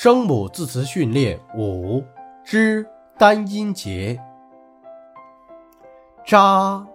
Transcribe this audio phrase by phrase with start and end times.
[0.00, 2.04] 声母字词训练五
[2.44, 4.16] 之单音节：
[6.24, 6.86] 扎、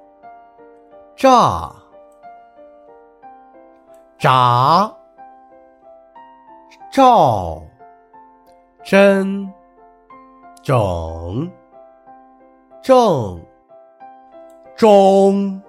[1.14, 1.76] 炸、
[4.18, 4.90] 炸、
[6.94, 7.62] 照、
[8.86, 9.52] 真、
[10.62, 11.52] 整、
[12.82, 13.46] 正、
[14.78, 15.62] 中、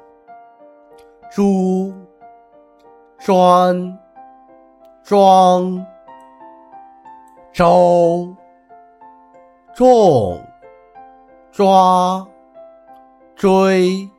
[1.32, 1.93] 珠、
[3.19, 3.98] 专、
[5.03, 5.94] 庄。
[7.55, 8.35] 周，
[9.77, 10.45] 重，
[11.53, 12.27] 抓，
[13.37, 14.11] 追，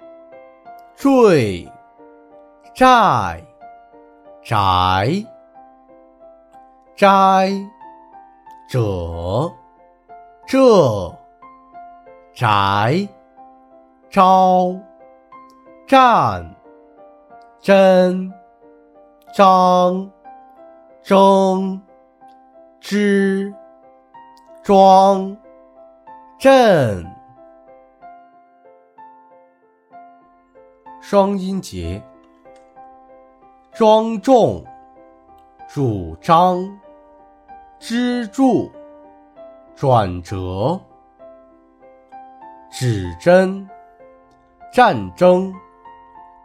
[0.95, 1.69] 坠，
[2.73, 3.43] 债，
[4.41, 5.25] 宅，
[6.95, 7.49] 摘，
[8.69, 9.51] 者，
[10.47, 11.13] 这，
[12.33, 13.05] 宅，
[14.09, 14.73] 招，
[15.85, 16.55] 战，
[17.59, 18.33] 真，
[19.33, 20.09] 张，
[21.03, 21.84] 争。
[22.87, 23.51] 之
[24.61, 25.35] 庄
[26.37, 27.03] 镇
[31.01, 31.99] 双音节，
[33.73, 34.63] 庄重
[35.67, 36.79] 主张
[37.79, 38.71] 支柱
[39.75, 40.79] 转折
[42.69, 43.67] 指针
[44.71, 45.51] 战争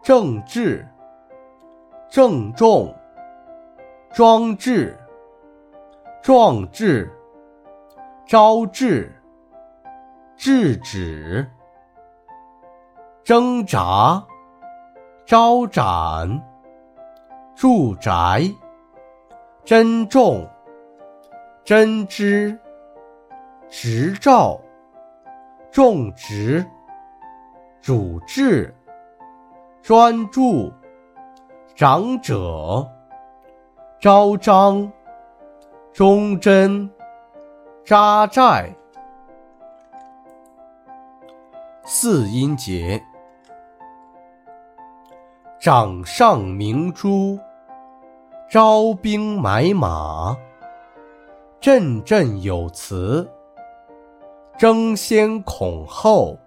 [0.03, 0.89] 政治
[2.09, 2.97] 郑重
[4.11, 4.99] 装置。
[6.23, 7.11] 壮志，
[8.27, 9.11] 招致，
[10.37, 11.51] 制止，
[13.25, 14.23] 挣扎，
[15.25, 16.29] 招展，
[17.55, 18.43] 住宅，
[19.65, 20.47] 珍重，
[21.65, 22.59] 针织，
[23.71, 24.61] 执照，
[25.71, 26.63] 种植，
[27.81, 28.75] 主治，
[29.81, 30.71] 专注，
[31.75, 32.87] 长者，
[33.99, 34.93] 招张。
[35.93, 36.89] 忠贞，
[37.85, 38.73] 扎寨，
[41.85, 43.03] 四音节，
[45.61, 47.37] 掌上明珠，
[48.49, 50.37] 招兵买马，
[51.61, 53.29] 振振有词，
[54.57, 56.39] 争先恐后，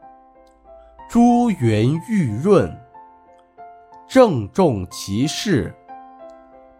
[1.09, 2.73] 珠圆玉润，
[4.07, 5.75] 郑重其事，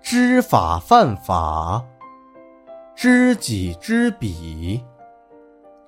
[0.02, 1.84] 知法犯法。
[2.96, 4.84] 知己知彼，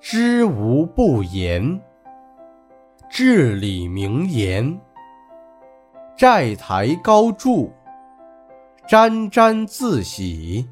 [0.00, 1.80] 知无不言。
[3.08, 4.78] 至理名言，
[6.16, 7.72] 债台高筑，
[8.86, 10.68] 沾沾自喜，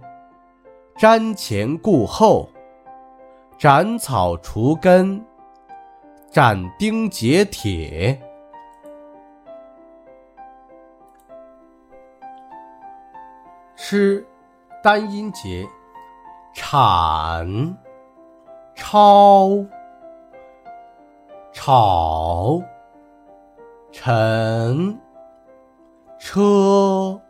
[0.96, 2.50] 瞻前顾后，
[3.56, 5.24] 斩草除根，
[6.28, 8.20] 斩钉截铁。
[13.76, 14.26] 吃，
[14.82, 15.66] 单音节。
[16.54, 17.76] 铲、
[18.76, 19.66] 抄、
[21.52, 22.62] 炒、
[23.90, 24.96] 沉、
[26.16, 27.20] 车、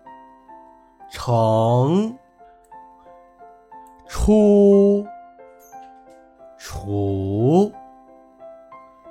[1.10, 2.18] 成、
[4.06, 5.06] 出、
[6.58, 7.72] 除、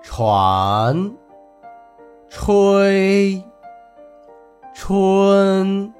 [0.03, 1.18] 传、
[2.30, 3.44] 吹、
[4.75, 5.91] 春、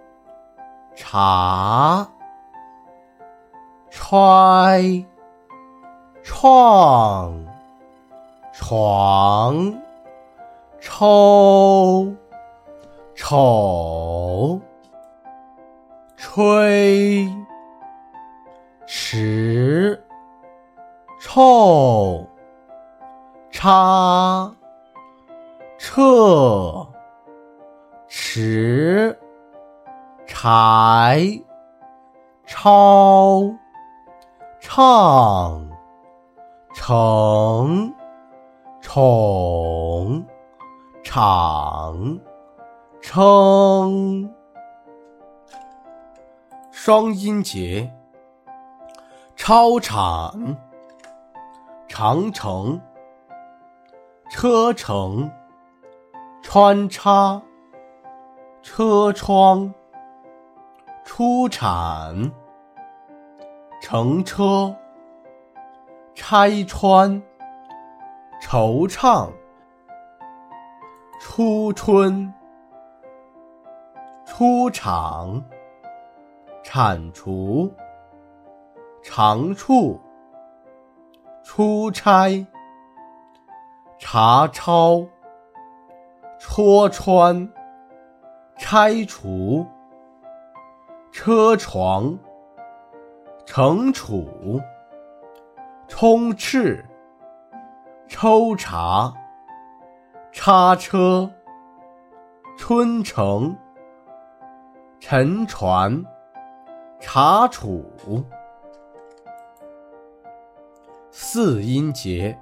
[0.96, 2.13] 茶。
[4.14, 4.80] 开、
[6.22, 7.34] 创、
[8.54, 9.76] 床、
[10.80, 12.14] 抽、
[13.16, 14.62] 丑、
[16.16, 17.28] 吹、
[18.86, 20.00] 迟、
[21.20, 22.24] 臭、
[23.50, 24.56] 插、
[25.80, 26.88] 撤、
[28.08, 29.18] 迟、
[30.28, 31.20] 柴、
[32.46, 33.63] 抄。
[34.66, 35.70] 唱，
[36.74, 37.94] 成，
[38.82, 40.26] 宠，
[41.04, 42.20] 场，
[43.02, 44.34] 称，
[46.72, 47.94] 双音节，
[49.36, 50.56] 超场，
[51.90, 52.82] 长城，
[54.30, 55.30] 车程，
[56.42, 57.40] 穿插，
[58.64, 59.72] 车窗，
[61.04, 62.32] 出产。
[63.86, 64.74] 乘车，
[66.16, 67.22] 拆穿，
[68.42, 69.30] 惆怅，
[71.20, 72.34] 初春，
[74.26, 75.44] 出场，
[76.64, 77.70] 铲除，
[79.04, 80.00] 长处，
[81.44, 82.48] 出差，
[84.00, 85.06] 查抄，
[86.40, 87.52] 戳穿，
[88.58, 89.68] 拆除，
[91.12, 92.18] 车床。
[93.46, 94.62] 惩处，
[95.88, 96.84] 充斥，
[98.08, 99.14] 抽查，
[100.32, 101.30] 叉车，
[102.58, 103.56] 春城，
[105.00, 106.04] 沉船，
[107.00, 107.86] 查处。
[111.12, 112.36] 四音节，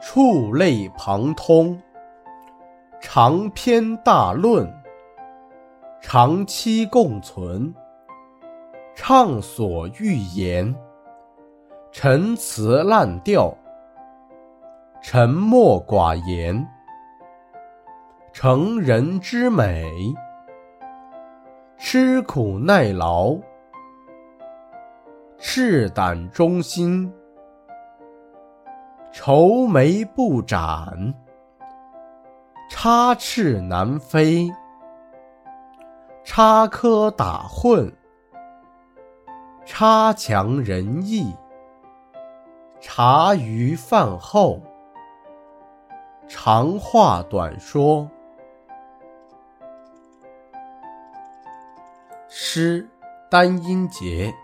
[0.00, 1.80] 触类旁通，
[3.00, 4.70] 长篇大论，
[6.00, 7.74] 长期共存。
[8.94, 10.74] 畅所欲言，
[11.90, 13.52] 陈词滥调，
[15.02, 16.66] 沉默寡言，
[18.32, 19.90] 成人之美，
[21.78, 23.34] 吃苦耐劳，
[25.38, 27.12] 赤胆忠心，
[29.10, 31.14] 愁眉不展，
[32.68, 34.52] 插翅难飞，
[36.24, 37.90] 插科打诨。
[39.64, 41.34] 差强人意，
[42.80, 44.60] 茶余饭后，
[46.28, 48.10] 长话短说。
[52.28, 52.88] 诗
[53.30, 54.34] 单音节：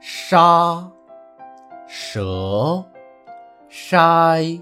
[0.00, 0.90] 沙、
[1.86, 2.84] 蛇、
[3.68, 4.60] 筛、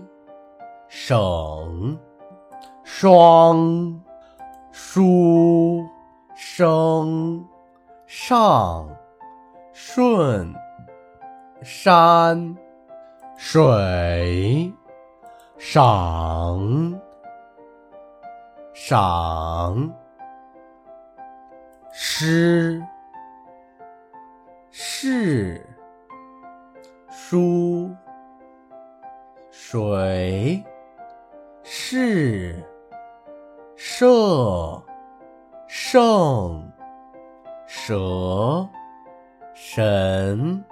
[0.89, 1.99] 省、
[2.83, 4.03] 双、
[4.73, 5.87] 书、
[6.35, 7.47] 生、
[8.07, 8.89] 上。
[9.83, 10.55] 顺
[11.63, 12.55] 山
[13.39, 14.71] 水
[15.57, 17.01] 赏
[18.75, 19.91] 赏
[21.91, 22.81] 诗
[24.71, 25.67] 是
[27.11, 27.91] 书
[29.51, 30.63] 水
[31.65, 32.63] 是
[33.77, 34.85] 射
[35.67, 36.71] 圣
[37.67, 38.69] 蛇。
[39.73, 40.65] 神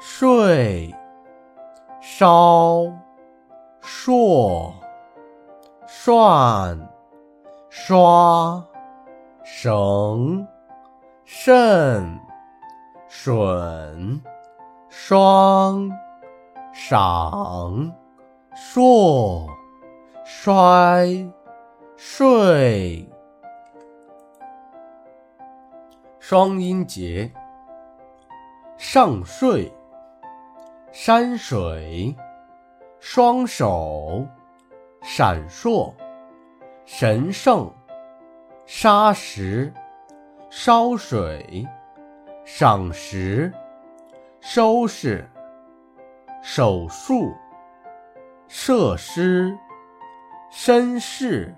[0.00, 0.94] 睡
[2.00, 2.84] 烧
[3.80, 4.72] 硕
[5.84, 6.78] 涮
[7.68, 8.64] 刷
[9.42, 10.46] 绳
[11.24, 12.20] 肾
[13.10, 14.20] 吮
[14.88, 15.90] 霜
[16.72, 17.92] 赏
[18.54, 19.48] 硕
[20.24, 21.28] 衰
[21.96, 23.10] 睡
[26.20, 27.28] 双音节。
[28.78, 29.70] 上睡，
[30.92, 32.14] 山水，
[33.00, 34.24] 双手，
[35.02, 35.92] 闪烁，
[36.84, 37.68] 神圣，
[38.66, 39.74] 沙石，
[40.48, 41.66] 烧水，
[42.44, 43.52] 赏识，
[44.40, 45.28] 收拾，
[46.40, 47.34] 手术，
[48.46, 49.58] 设施，
[50.52, 51.52] 绅士，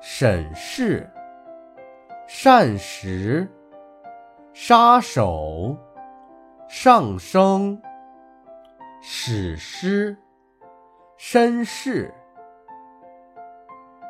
[0.00, 1.12] 审视，
[2.26, 3.46] 膳食，
[4.54, 5.76] 杀手。
[6.68, 7.80] 上升，
[9.00, 10.16] 史诗，
[11.16, 12.12] 绅士，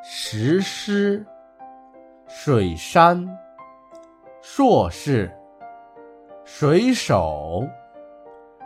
[0.03, 1.25] 石狮，
[2.27, 3.29] 水山，
[4.41, 5.31] 硕士，
[6.45, 7.63] 水手，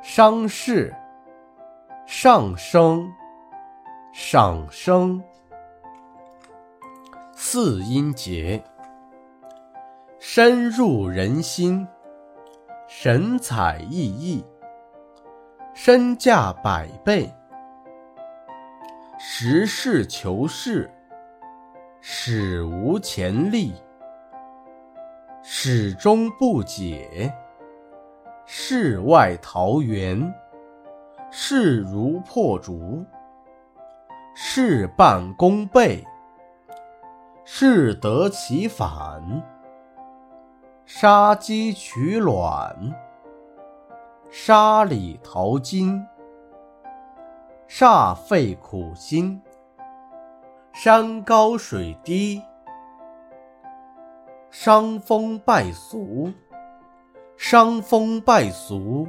[0.02, 0.94] 商事，
[2.06, 3.12] 上升，
[4.12, 5.20] 赏声，
[7.32, 8.62] 四音节，
[10.20, 11.86] 深入人心。
[12.92, 14.44] 神采奕奕，
[15.72, 17.32] 身价百倍，
[19.16, 20.90] 实事求是，
[22.00, 23.72] 史无前例，
[25.40, 27.32] 始终不解，
[28.44, 30.34] 世外桃源，
[31.30, 33.06] 势如破竹，
[34.34, 36.04] 事半功倍，
[37.44, 39.22] 适得其反。
[40.92, 42.76] 杀鸡取卵，
[44.28, 46.04] 沙里淘金，
[47.68, 49.40] 煞费苦心。
[50.72, 52.42] 山高水低，
[54.50, 56.32] 伤风败俗，
[57.36, 59.06] 伤风败俗。